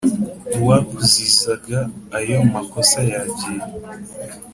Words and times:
Uwakuzizaga 0.59 1.79
ayo 2.17 2.37
makosa 2.53 2.99
yagiye 3.11 3.65